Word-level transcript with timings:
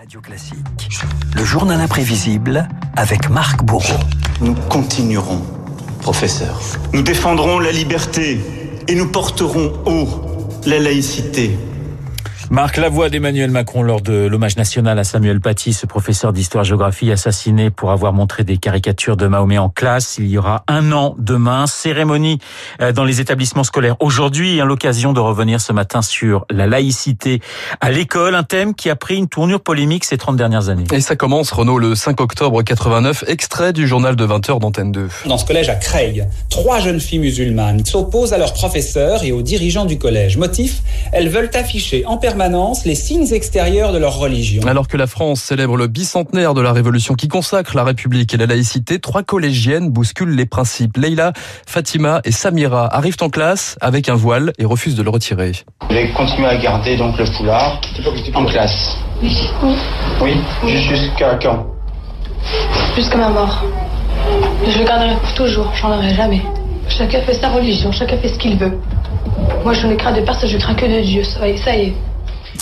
Radio 0.00 0.22
Classique, 0.22 0.56
le 1.36 1.44
journal 1.44 1.78
imprévisible 1.78 2.66
avec 2.96 3.28
Marc 3.28 3.62
Bourreau. 3.62 4.00
Nous 4.40 4.54
continuerons, 4.54 5.42
professeur. 6.00 6.58
Nous 6.94 7.02
défendrons 7.02 7.58
la 7.58 7.70
liberté 7.70 8.40
et 8.88 8.94
nous 8.94 9.08
porterons 9.08 9.74
haut 9.84 10.08
la 10.64 10.78
laïcité. 10.78 11.50
Marc, 12.52 12.78
la 12.78 12.88
voix 12.88 13.10
d'Emmanuel 13.10 13.52
Macron 13.52 13.84
lors 13.84 14.00
de 14.00 14.26
l'hommage 14.26 14.56
national 14.56 14.98
à 14.98 15.04
Samuel 15.04 15.40
Paty, 15.40 15.72
ce 15.72 15.86
professeur 15.86 16.32
d'histoire-géographie 16.32 17.12
assassiné 17.12 17.70
pour 17.70 17.92
avoir 17.92 18.12
montré 18.12 18.42
des 18.42 18.56
caricatures 18.56 19.16
de 19.16 19.28
Mahomet 19.28 19.58
en 19.58 19.68
classe. 19.68 20.18
Il 20.18 20.26
y 20.26 20.36
aura 20.36 20.64
un 20.66 20.90
an 20.90 21.14
demain, 21.16 21.68
cérémonie 21.68 22.40
euh, 22.80 22.90
dans 22.90 23.04
les 23.04 23.20
établissements 23.20 23.62
scolaires 23.62 23.94
aujourd'hui, 24.00 24.56
l'occasion 24.56 25.12
de 25.12 25.20
revenir 25.20 25.60
ce 25.60 25.72
matin 25.72 26.02
sur 26.02 26.44
la 26.50 26.66
laïcité 26.66 27.38
à 27.80 27.92
l'école, 27.92 28.34
un 28.34 28.42
thème 28.42 28.74
qui 28.74 28.90
a 28.90 28.96
pris 28.96 29.16
une 29.16 29.28
tournure 29.28 29.60
polémique 29.60 30.04
ces 30.04 30.18
30 30.18 30.34
dernières 30.34 30.70
années. 30.70 30.86
Et 30.92 31.00
ça 31.00 31.14
commence, 31.14 31.52
Renaud, 31.52 31.78
le 31.78 31.94
5 31.94 32.20
octobre 32.20 32.64
89, 32.64 33.26
extrait 33.28 33.72
du 33.72 33.86
journal 33.86 34.16
de 34.16 34.26
20h 34.26 34.58
d'Antenne 34.58 34.90
2. 34.90 35.08
Dans 35.26 35.38
ce 35.38 35.44
collège 35.44 35.68
à 35.68 35.76
Creil, 35.76 36.26
trois 36.48 36.80
jeunes 36.80 36.98
filles 36.98 37.20
musulmanes 37.20 37.86
s'opposent 37.86 38.32
à 38.32 38.38
leurs 38.38 38.54
professeurs 38.54 39.22
et 39.22 39.30
aux 39.30 39.42
dirigeants 39.42 39.84
du 39.84 39.98
collège. 39.98 40.36
Motif, 40.36 40.82
elles 41.12 41.28
veulent 41.28 41.50
afficher 41.54 42.04
en 42.06 42.16
permanence 42.16 42.39
les 42.86 42.94
signes 42.94 43.34
extérieurs 43.34 43.92
de 43.92 43.98
leur 43.98 44.16
religion. 44.16 44.62
Alors 44.66 44.88
que 44.88 44.96
la 44.96 45.06
France 45.06 45.42
célèbre 45.42 45.76
le 45.76 45.88
bicentenaire 45.88 46.54
de 46.54 46.62
la 46.62 46.72
Révolution 46.72 47.14
qui 47.14 47.28
consacre 47.28 47.76
la 47.76 47.84
République 47.84 48.32
et 48.32 48.38
la 48.38 48.46
laïcité, 48.46 48.98
trois 48.98 49.22
collégiennes 49.22 49.90
bousculent 49.90 50.34
les 50.34 50.46
principes. 50.46 50.96
Leila, 50.96 51.34
Fatima 51.66 52.22
et 52.24 52.32
Samira 52.32 52.94
arrivent 52.96 53.18
en 53.20 53.28
classe 53.28 53.76
avec 53.82 54.08
un 54.08 54.14
voile 54.14 54.52
et 54.58 54.64
refusent 54.64 54.94
de 54.94 55.02
le 55.02 55.10
retirer. 55.10 55.52
Je 55.90 55.94
vais 55.94 56.08
continuer 56.12 56.48
à 56.48 56.56
garder 56.56 56.96
donc 56.96 57.18
le 57.18 57.26
foulard 57.26 57.78
en 58.34 58.46
classe. 58.46 58.96
Oui. 59.22 59.36
Oui, 60.22 60.32
jusqu'à 60.88 61.34
quand? 61.42 61.66
Jusqu'à 62.96 63.18
ma 63.18 63.28
mort. 63.28 63.64
Je 64.66 64.78
le 64.78 64.84
garderai 64.86 65.16
pour 65.16 65.34
toujours, 65.34 65.70
j'en 65.74 65.94
aurai 65.94 66.14
jamais. 66.14 66.40
Chacun 66.88 67.20
fait 67.20 67.34
sa 67.34 67.50
religion, 67.50 67.92
chacun 67.92 68.16
fait 68.16 68.28
ce 68.28 68.38
qu'il 68.38 68.56
veut. 68.56 68.78
Moi, 69.62 69.74
je 69.74 69.86
ne 69.86 69.94
crains 69.94 70.12
de 70.12 70.22
personne, 70.22 70.48
je 70.48 70.56
crains 70.56 70.74
que 70.74 70.86
de 70.86 71.02
Dieu. 71.02 71.22
Ça 71.22 71.46
y 71.46 71.50
est, 71.50 71.56
ça 71.58 71.76
y 71.76 71.88
est. 71.88 71.94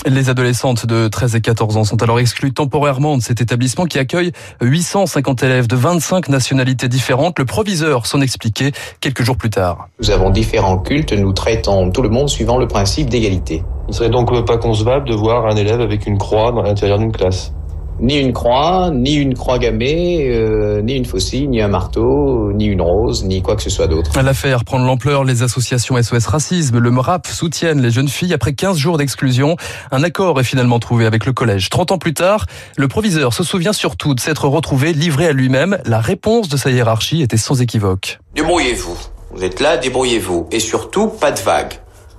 Les 0.06 0.30
adolescentes 0.30 0.86
de 0.86 1.08
13 1.08 1.34
et 1.34 1.40
14 1.40 1.76
ans 1.76 1.84
sont 1.84 2.02
alors 2.02 2.20
exclues 2.20 2.52
temporairement 2.52 3.16
de 3.16 3.22
cet 3.22 3.40
établissement 3.40 3.84
qui 3.84 3.98
accueille 3.98 4.32
850 4.62 5.42
élèves 5.42 5.66
de 5.66 5.76
25 5.76 6.28
nationalités 6.28 6.88
différentes. 6.88 7.38
Le 7.38 7.44
proviseur 7.44 8.06
s'en 8.06 8.20
expliquait 8.20 8.72
quelques 9.00 9.22
jours 9.22 9.36
plus 9.36 9.50
tard. 9.50 9.88
Nous 10.00 10.10
avons 10.10 10.30
différents 10.30 10.78
cultes, 10.78 11.12
nous 11.12 11.32
traitons 11.32 11.90
tout 11.90 12.02
le 12.02 12.10
monde 12.10 12.28
suivant 12.28 12.58
le 12.58 12.68
principe 12.68 13.10
d'égalité. 13.10 13.64
Il 13.88 13.94
serait 13.94 14.10
donc 14.10 14.44
pas 14.46 14.58
concevable 14.58 15.08
de 15.08 15.14
voir 15.14 15.46
un 15.46 15.56
élève 15.56 15.80
avec 15.80 16.06
une 16.06 16.18
croix 16.18 16.52
dans 16.52 16.62
l'intérieur 16.62 16.98
d'une 16.98 17.12
classe 17.12 17.52
ni 18.00 18.18
une 18.18 18.32
croix, 18.32 18.90
ni 18.92 19.14
une 19.14 19.34
croix 19.34 19.58
gammée, 19.58 20.28
euh, 20.30 20.80
ni 20.82 20.94
une 20.94 21.04
faucille, 21.04 21.48
ni 21.48 21.60
un 21.60 21.68
marteau, 21.68 22.52
ni 22.52 22.66
une 22.66 22.80
rose, 22.80 23.24
ni 23.24 23.42
quoi 23.42 23.56
que 23.56 23.62
ce 23.62 23.70
soit 23.70 23.86
d'autre. 23.86 24.20
L'affaire 24.20 24.64
prend 24.64 24.78
de 24.80 24.84
l'ampleur. 24.84 25.24
Les 25.24 25.42
associations 25.42 26.00
SOS 26.00 26.26
Racisme, 26.26 26.78
le 26.78 26.90
MRAP 26.90 27.26
soutiennent 27.26 27.82
les 27.82 27.90
jeunes 27.90 28.08
filles 28.08 28.34
après 28.34 28.52
15 28.52 28.76
jours 28.76 28.98
d'exclusion. 28.98 29.56
Un 29.90 30.02
accord 30.02 30.38
est 30.40 30.44
finalement 30.44 30.78
trouvé 30.78 31.06
avec 31.06 31.26
le 31.26 31.32
collège. 31.32 31.68
30 31.70 31.92
ans 31.92 31.98
plus 31.98 32.14
tard, 32.14 32.46
le 32.76 32.88
proviseur 32.88 33.32
se 33.34 33.42
souvient 33.42 33.72
surtout 33.72 34.14
de 34.14 34.20
s'être 34.20 34.46
retrouvé 34.46 34.92
livré 34.92 35.26
à 35.26 35.32
lui-même. 35.32 35.78
La 35.84 36.00
réponse 36.00 36.48
de 36.48 36.56
sa 36.56 36.70
hiérarchie 36.70 37.22
était 37.22 37.36
sans 37.36 37.60
équivoque. 37.60 38.20
Débrouillez-vous. 38.34 38.96
Vous 39.30 39.44
êtes 39.44 39.60
là, 39.60 39.76
débrouillez-vous. 39.76 40.48
Et 40.52 40.60
surtout, 40.60 41.08
pas 41.08 41.32
de 41.32 41.40
vagues. 41.40 41.74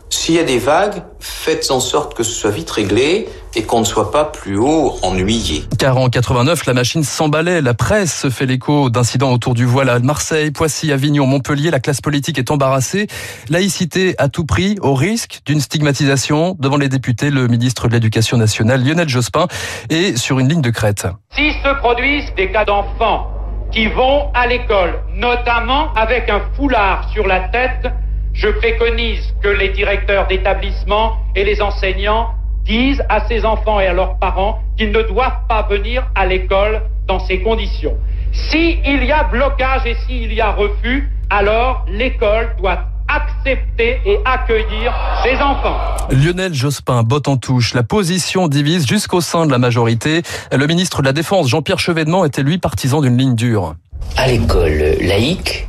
S'il 0.10 0.36
y 0.36 0.40
a 0.40 0.44
des 0.44 0.58
vagues, 0.58 1.04
faites 1.20 1.70
en 1.70 1.80
sorte 1.80 2.16
que 2.16 2.24
ce 2.24 2.32
soit 2.32 2.50
vite 2.50 2.70
réglé 2.72 3.28
et 3.56 3.64
qu'on 3.64 3.80
ne 3.80 3.86
soit 3.86 4.12
pas 4.12 4.26
plus 4.26 4.58
haut 4.58 4.96
ennuyé. 5.04 5.64
Car 5.78 5.98
en 5.98 6.10
89, 6.10 6.66
la 6.66 6.74
machine 6.74 7.04
s'emballait. 7.04 7.62
La 7.62 7.74
presse 7.74 8.22
se 8.22 8.30
fait 8.30 8.46
l'écho 8.46 8.90
d'incidents 8.90 9.32
autour 9.32 9.54
du 9.54 9.66
voile 9.66 9.90
à 9.90 10.00
Marseille, 10.00 10.52
Poissy, 10.52 10.92
Avignon, 10.92 11.26
Montpellier. 11.28 11.70
La 11.70 11.80
classe 11.80 12.02
politique 12.02 12.40
est 12.40 12.50
embarrassée. 12.50 13.08
Laïcité 13.50 14.16
à 14.18 14.30
tout 14.30 14.46
prix, 14.46 14.78
au 14.82 14.96
risque 14.96 15.42
d'une 15.46 15.62
stigmatisation. 15.62 16.56
Devant 16.60 16.78
les 16.78 16.90
députés, 16.90 17.30
le 17.30 17.48
ministre 17.48 17.88
de 17.88 17.94
l'Éducation 17.94 18.38
nationale, 18.38 18.84
Lionel 18.84 19.10
Jospin, 19.10 19.48
est 19.90 20.18
sur 20.18 20.40
une 20.40 20.50
ligne 20.50 20.62
de 20.62 20.72
crête. 20.72 21.06
Si 21.36 21.52
se 21.64 21.80
produisent 21.80 22.34
des 22.36 22.52
cas 22.52 22.66
d'enfants 22.66 23.28
qui 23.72 23.88
vont 23.88 24.32
à 24.34 24.48
l'école, 24.48 25.00
notamment 25.14 25.94
avec 25.94 26.30
un 26.30 26.42
foulard 26.56 27.08
sur 27.14 27.28
la 27.28 27.42
tête, 27.50 27.92
je 28.40 28.48
préconise 28.48 29.34
que 29.44 29.50
les 29.50 29.70
directeurs 29.70 30.26
d'établissement 30.28 31.18
et 31.36 31.44
les 31.44 31.62
enseignants 31.62 32.30
disent 32.64 33.04
à 33.10 33.28
ces 33.28 33.44
enfants 33.44 33.82
et 33.82 33.88
à 33.88 33.94
leurs 33.94 34.18
parents 34.18 34.60
qu'ils 34.78 34.92
ne 34.92 35.02
doivent 35.02 35.46
pas 35.50 35.68
venir 35.70 36.10
à 36.16 36.26
l'école 36.26 36.82
dans 37.08 37.20
ces 37.20 37.42
conditions. 37.42 37.98
S'il 38.32 39.04
y 39.04 39.12
a 39.12 39.26
blocage 39.26 39.86
et 39.86 39.96
s'il 40.08 40.32
y 40.32 40.40
a 40.40 40.52
refus, 40.52 41.10
alors 41.30 41.86
l'école 41.90 42.56
doit 42.58 42.86
accepter 43.10 44.00
et 44.06 44.20
accueillir 44.24 44.94
ces 45.22 45.36
enfants. 45.42 45.78
Lionel 46.10 46.54
Jospin 46.54 47.04
botte 47.04 47.28
en 47.28 47.36
touche. 47.36 47.74
La 47.74 47.84
position 47.84 48.48
divise 48.48 48.88
jusqu'au 48.88 49.20
sein 49.20 49.48
de 49.48 49.52
la 49.52 49.58
majorité. 49.58 50.22
Le 50.56 50.66
ministre 50.66 51.02
de 51.02 51.08
la 51.08 51.14
Défense, 51.14 51.50
Jean-Pierre 51.50 51.80
Chevènement, 51.80 52.24
était 52.24 52.44
lui 52.44 52.58
partisan 52.58 53.02
d'une 53.02 53.18
ligne 53.18 53.36
dure. 53.36 53.76
À 54.16 54.28
l'école 54.28 54.96
laïque, 55.02 55.69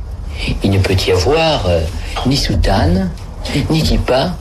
il 0.63 0.71
ne 0.71 0.79
peut 0.79 0.95
y 1.07 1.11
avoir 1.11 1.67
euh, 1.67 1.81
ni 2.25 2.37
soutane, 2.37 3.09
ni 3.69 3.81
kippa, 3.81 4.35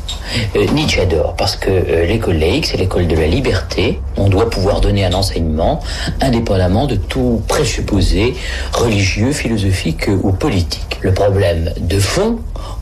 euh, 0.57 0.67
ni 0.73 0.87
tchador, 0.87 1.35
parce 1.37 1.57
que 1.57 1.71
euh, 1.71 2.07
l'école 2.07 2.37
laïque, 2.37 2.67
c'est 2.67 2.77
l'école 2.77 3.07
de 3.07 3.17
la 3.17 3.27
liberté. 3.27 4.01
On 4.17 4.29
doit 4.29 4.51
pouvoir 4.51 4.81
donner 4.81 5.05
un 5.05 5.13
enseignement 5.13 5.81
indépendamment 6.21 6.87
de 6.87 6.97
tout 6.97 7.43
présupposé 7.49 8.35
religieux, 8.73 9.33
philosophique 9.33 10.09
ou 10.23 10.33
politique. 10.33 10.99
Le 11.01 11.13
problème 11.13 11.73
de 11.81 11.99
fond, 11.99 12.39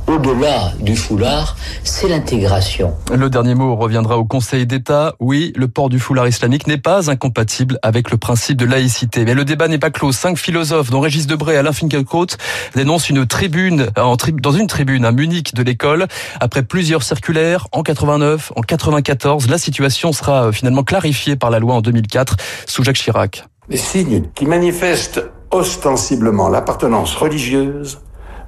au-delà 0.09 0.73
du 0.81 0.97
foulard, 0.97 1.57
c'est 1.85 2.09
l'intégration. 2.09 2.95
Le 3.15 3.29
dernier 3.29 3.55
mot 3.55 3.77
reviendra 3.77 4.17
au 4.17 4.25
Conseil 4.25 4.67
d'État. 4.67 5.15
Oui, 5.21 5.53
le 5.55 5.69
port 5.69 5.91
du 5.91 5.99
foulard 5.99 6.27
islamique 6.27 6.67
n'est 6.67 6.79
pas 6.79 7.11
incompatible 7.11 7.79
avec 7.83 8.11
le 8.11 8.17
principe 8.17 8.57
de 8.57 8.65
laïcité. 8.65 9.25
Mais 9.25 9.35
le 9.35 9.45
débat 9.45 9.69
n'est 9.69 9.79
pas 9.79 9.91
clos. 9.91 10.13
Cinq 10.13 10.39
philosophes, 10.39 10.91
dont 10.91 11.01
Régis 11.01 11.27
Debray 11.27 11.55
et 11.55 11.59
Alain 11.59 11.73
Finkielkraut, 11.73 12.27
dénoncent 12.75 13.11
une 13.11 13.27
tribune, 13.27 13.89
dans 13.97 14.53
une 14.53 14.67
tribune 14.67 15.05
à 15.05 15.13
Munich 15.13 15.55
de 15.55 15.63
l'école. 15.63 16.07
Après 16.41 16.63
plusieurs 16.63 17.03
circulaires, 17.03 17.69
en 17.73 17.83
89, 17.83 18.53
en 18.57 18.63
94, 18.63 19.49
la 19.49 19.59
situation 19.59 20.13
sera 20.13 20.47
euh, 20.47 20.53
finalement 20.53 20.85
clarifiée 20.85 21.37
par 21.37 21.51
la 21.51 21.59
loi 21.59 21.75
en 21.75 21.81
2004 21.81 22.37
sous 22.67 22.83
Jacques 22.83 22.97
Chirac. 22.97 23.45
Les 23.69 23.77
signes 23.77 24.23
qui 24.35 24.47
manifestent 24.47 25.23
ostensiblement 25.51 26.49
l'appartenance 26.49 27.15
religieuse 27.15 28.01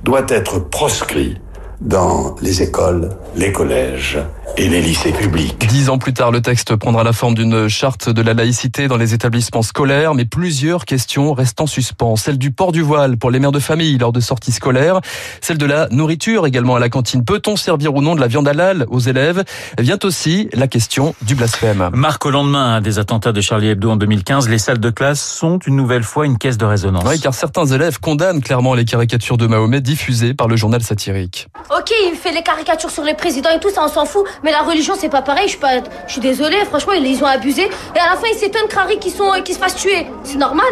doivent 0.03 0.27
être 0.31 0.59
proscrits 0.59 1.37
dans 1.81 2.37
les 2.43 2.63
écoles, 2.63 3.09
les 3.37 3.53
collèges 3.53 4.19
et 4.57 4.69
les 4.69 4.83
lycées 4.83 5.13
publics. 5.13 5.67
Dix 5.69 5.89
ans 5.89 5.99
plus 5.99 6.13
tard, 6.13 6.31
le 6.31 6.43
texte 6.43 6.77
prendra 6.77 7.05
la 7.05 7.13
forme 7.13 7.35
d'une 7.35 7.69
charte 7.69 8.11
de 8.11 8.21
la 8.21 8.35
laïcité 8.35 8.89
dans 8.89 8.97
les 8.97 9.15
établissements 9.15 9.63
scolaires, 9.63 10.15
mais 10.15 10.25
plusieurs 10.25 10.85
questions 10.85 11.33
restent 11.33 11.61
en 11.61 11.67
suspens. 11.67 12.17
Celle 12.17 12.37
du 12.37 12.51
port 12.51 12.73
du 12.73 12.83
voile 12.83 13.17
pour 13.17 13.31
les 13.31 13.39
mères 13.39 13.53
de 13.53 13.61
famille 13.61 13.97
lors 13.97 14.13
de 14.13 14.21
sorties 14.21 14.53
scolaires, 14.53 15.01
celle 15.41 15.57
de 15.57 15.67
la 15.67 15.89
nourriture 15.91 16.47
également 16.47 16.77
à 16.77 16.81
la 16.81 16.89
cantine. 16.89 17.25
Peut-on 17.25 17.57
servir 17.57 17.95
ou 17.95 18.03
non 18.03 18.15
de 18.15 18.21
la 18.21 18.27
viande 18.27 18.49
halal 18.49 18.87
aux 18.89 18.99
élèves? 18.99 19.45
Vient 19.79 19.99
aussi 20.03 20.49
la 20.53 20.67
question 20.67 21.15
du 21.23 21.35
blasphème. 21.35 21.89
Marc, 21.95 22.27
au 22.27 22.31
lendemain 22.31 22.81
des 22.81 22.99
attentats 22.99 23.33
de 23.33 23.41
Charlie 23.41 23.69
Hebdo 23.69 23.91
en 23.91 23.97
2015, 23.97 24.49
les 24.49 24.59
salles 24.59 24.81
de 24.81 24.91
classe 24.91 25.23
sont 25.23 25.59
une 25.61 25.77
nouvelle 25.77 26.03
fois 26.03 26.27
une 26.27 26.37
caisse 26.37 26.59
de 26.59 26.67
résonance. 26.67 27.05
Oui, 27.07 27.21
car 27.21 27.33
certains 27.33 27.67
élèves 27.67 28.01
condamnent 28.01 28.43
clairement 28.43 28.75
les 28.75 28.85
caricatures 28.85 29.39
de 29.39 29.47
Mahomet 29.47 29.81
diffusées 29.81 30.35
par 30.35 30.49
le 30.49 30.57
journal 30.57 30.83
satirique. 30.83 31.47
Ok, 31.73 31.93
il 32.11 32.17
fait 32.17 32.33
les 32.33 32.43
caricatures 32.43 32.91
sur 32.91 33.05
les 33.05 33.15
présidents 33.15 33.51
et 33.51 33.61
tout, 33.61 33.71
ça 33.71 33.85
on 33.85 33.89
s'en 33.89 34.05
fout. 34.05 34.25
Mais 34.43 34.51
la 34.51 34.63
religion, 34.63 34.95
c'est 34.99 35.09
pas 35.09 35.23
pareil. 35.23 35.45
Je 35.45 35.51
suis, 35.51 35.59
pas... 35.59 35.81
désolée, 36.21 36.57
franchement, 36.69 36.95
ils 36.95 37.23
ont 37.23 37.27
abusé. 37.27 37.63
Et 37.95 37.99
à 37.99 38.11
la 38.11 38.17
fin, 38.17 38.27
ils 38.27 38.37
s'étonnent 38.37 38.69
sont... 38.69 39.43
qui 39.45 39.55
se 39.55 39.59
fassent 39.59 39.77
tuer. 39.77 40.09
C'est 40.25 40.39
normal. 40.39 40.67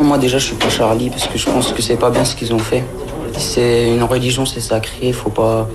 Moi, 0.00 0.18
déjà, 0.18 0.38
je 0.38 0.46
suis 0.46 0.56
pas 0.56 0.68
Charlie 0.68 1.08
parce 1.08 1.28
que 1.28 1.38
je 1.38 1.46
pense 1.46 1.72
que 1.72 1.80
c'est 1.80 1.96
pas 1.96 2.10
bien 2.10 2.24
ce 2.24 2.34
qu'ils 2.34 2.52
ont 2.52 2.58
fait. 2.58 2.82
C'est 3.38 3.90
une 3.90 4.02
religion, 4.02 4.44
c'est 4.44 4.60
sacré. 4.60 5.12
Faut 5.12 5.30
pas 5.30 5.68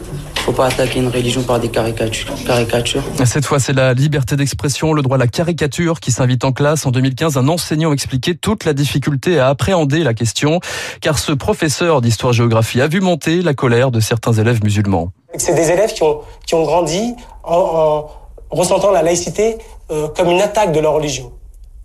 faut 0.45 0.51
pas 0.51 0.67
attaquer 0.67 0.99
une 0.99 1.07
religion 1.07 1.41
par 1.41 1.59
des 1.59 1.69
caricatures. 1.69 2.35
caricatures. 2.45 3.01
Cette 3.25 3.45
fois, 3.45 3.59
c'est 3.59 3.73
la 3.73 3.95
liberté 3.95 4.35
d'expression, 4.35 4.93
le 4.93 5.01
droit 5.01 5.17
à 5.17 5.19
la 5.19 5.25
caricature 5.25 5.99
qui 5.99 6.11
s'invite 6.11 6.45
en 6.45 6.51
classe. 6.51 6.85
En 6.85 6.91
2015, 6.91 7.37
un 7.37 7.47
enseignant 7.47 7.91
expliquait 7.91 8.35
toute 8.35 8.63
la 8.63 8.73
difficulté 8.73 9.39
à 9.39 9.47
appréhender 9.47 10.03
la 10.03 10.13
question, 10.13 10.59
car 11.01 11.17
ce 11.17 11.31
professeur 11.31 11.99
d'histoire-géographie 11.99 12.79
a 12.79 12.87
vu 12.87 13.01
monter 13.01 13.41
la 13.41 13.55
colère 13.55 13.89
de 13.89 13.99
certains 13.99 14.33
élèves 14.33 14.63
musulmans. 14.63 15.11
C'est 15.35 15.55
des 15.55 15.71
élèves 15.71 15.93
qui 15.93 16.03
ont, 16.03 16.19
qui 16.45 16.53
ont 16.53 16.63
grandi 16.63 17.15
en, 17.43 17.55
en 17.55 18.55
ressentant 18.55 18.91
la 18.91 19.01
laïcité 19.01 19.57
euh, 19.89 20.07
comme 20.09 20.29
une 20.29 20.41
attaque 20.41 20.71
de 20.73 20.79
leur 20.79 20.93
religion. 20.93 21.31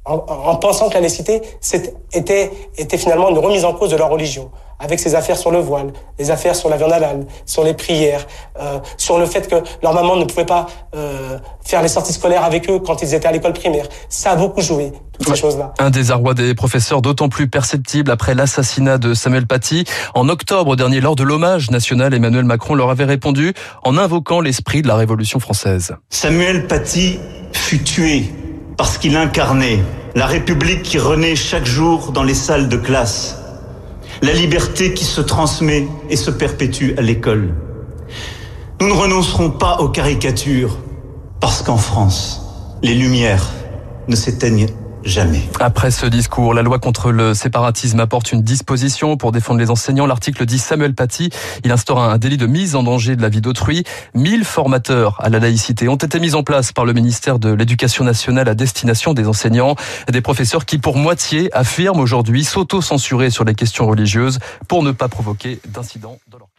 En, 0.06 0.56
pensant 0.56 0.88
que 0.88 0.94
la 0.94 1.00
laïcité 1.00 1.43
était, 2.12 2.50
était 2.79 2.99
finalement 2.99 3.29
une 3.29 3.38
remise 3.38 3.64
en 3.64 3.75
cause 3.75 3.91
de 3.91 3.97
leur 3.97 4.08
religion, 4.08 4.50
avec 4.79 4.99
ces 4.99 5.14
affaires 5.14 5.37
sur 5.37 5.50
le 5.50 5.58
voile, 5.58 5.93
les 6.19 6.31
affaires 6.31 6.56
sur 6.56 6.70
la 6.70 6.76
viande 6.76 6.93
halal, 6.93 7.26
sur 7.44 7.64
les 7.64 7.75
prières, 7.75 8.26
euh, 8.58 8.79
sur 8.97 9.19
le 9.19 9.26
fait 9.26 9.47
que 9.47 9.56
leur 9.82 9.93
maman 9.93 10.17
ne 10.17 10.25
pouvait 10.25 10.47
pas 10.47 10.67
euh, 10.97 11.38
faire 11.62 11.82
les 11.82 11.88
sorties 11.88 12.14
scolaires 12.14 12.44
avec 12.44 12.69
eux 12.70 12.79
quand 12.79 13.02
ils 13.02 13.14
étaient 13.14 13.29
à 13.29 13.32
l'école 13.32 13.52
primaire. 13.52 13.87
Ça 14.08 14.32
a 14.32 14.37
beaucoup 14.37 14.62
joué, 14.62 14.93
toutes 15.19 15.29
ces 15.29 15.41
choses-là. 15.41 15.75
Un 15.79 15.91
désarroi 15.91 16.32
des 16.32 16.55
professeurs 16.55 17.02
d'autant 17.02 17.29
plus 17.29 17.49
perceptible 17.49 18.11
après 18.11 18.35
l'assassinat 18.35 18.97
de 18.97 19.12
Samuel 19.12 19.47
Paty. 19.47 19.85
En 20.14 20.31
octobre 20.31 20.76
dernier, 20.76 21.02
lors 21.02 21.14
de 21.14 21.25
l'hommage 21.25 21.70
national, 21.70 22.14
Emmanuel 22.14 22.44
Macron 22.44 22.75
leur 22.75 22.88
avait 22.88 23.05
répondu 23.05 23.52
en 23.85 23.99
invoquant 23.99 24.41
l'esprit 24.41 24.81
de 24.81 24.88
la 24.88 24.97
Révolution 24.97 25.41
française. 25.41 25.94
Samuel 26.08 26.67
Paty 26.67 27.20
fut 27.52 27.82
tué 27.82 28.31
parce 28.81 28.97
qu'il 28.97 29.15
incarnait 29.15 29.85
la 30.15 30.25
République 30.25 30.82
qui 30.82 30.99
renaît 30.99 31.37
chaque 31.37 31.67
jour 31.67 32.12
dans 32.12 32.23
les 32.23 32.32
salles 32.32 32.71
de 32.71 32.79
classe, 32.79 33.37
la 34.23 34.32
liberté 34.32 34.94
qui 34.94 35.05
se 35.05 35.21
transmet 35.21 35.87
et 36.09 36.17
se 36.17 36.31
perpétue 36.31 36.94
à 36.97 37.03
l'école. 37.03 37.53
Nous 38.81 38.88
ne 38.88 38.94
renoncerons 38.94 39.50
pas 39.50 39.81
aux 39.81 39.91
caricatures 39.91 40.79
parce 41.41 41.61
qu'en 41.61 41.77
France, 41.77 42.41
les 42.82 42.94
lumières 42.94 43.50
ne 44.09 44.17
s'éteignent 44.17 44.69
Jamais. 45.02 45.49
Après 45.61 45.91
ce 45.91 46.05
discours, 46.05 46.52
la 46.52 46.62
loi 46.62 46.79
contre 46.79 47.11
le 47.11 47.32
séparatisme 47.32 47.99
apporte 48.00 48.32
une 48.32 48.43
disposition 48.43 49.17
pour 49.17 49.32
défendre 49.32 49.58
les 49.58 49.70
enseignants. 49.70 50.06
L'article 50.06 50.44
dit 50.44 50.58
Samuel 50.58 50.94
Paty. 50.94 51.31
Il 51.64 51.73
instaure 51.73 52.02
un 52.02 52.19
délit 52.19 52.37
de 52.37 52.47
mise 52.47 52.76
en 52.76 52.82
danger 52.82 53.17
de 53.17 53.23
la 53.23 53.31
vie 53.31 53.41
d'autrui. 53.41 53.85
1000 54.14 54.44
formateurs 54.44 55.17
à 55.20 55.31
la 55.31 55.38
laïcité 55.38 55.88
ont 55.88 55.97
été 55.97 56.20
mis 56.20 56.35
en 56.35 56.43
place 56.43 56.73
par 56.73 56.85
le 56.85 56.93
ministère 56.93 57.38
de 57.38 57.50
l'Éducation 57.50 58.05
nationale 58.05 58.49
à 58.49 58.55
destination 58.55 59.14
des 59.14 59.26
enseignants, 59.26 59.75
des 60.11 60.20
professeurs 60.20 60.67
qui 60.67 60.79
pour 60.79 60.97
moitié 60.97 61.49
affirment 61.56 62.00
aujourd'hui 62.00 62.44
s'auto-censurer 62.44 63.31
sur 63.31 63.44
les 63.44 63.55
questions 63.55 63.87
religieuses 63.87 64.38
pour 64.69 64.82
ne 64.82 64.93
pas 64.93 65.08
provoquer 65.08 65.61
d'incidents 65.67 66.19
dans 66.31 66.38
leur 66.38 66.50